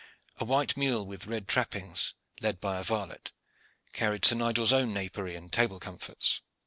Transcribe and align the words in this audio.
A 0.39 0.45
white 0.45 0.75
mule 0.75 1.05
with 1.05 1.27
red 1.27 1.47
trappings, 1.47 2.15
led 2.41 2.59
by 2.59 2.79
a 2.79 2.83
varlet, 2.83 3.33
carried 3.93 4.25
Sir 4.25 4.33
Nigel's 4.35 4.73
own 4.73 4.95
napery 4.95 5.35
and 5.35 5.53
table 5.53 5.79
comforts. 5.79 6.41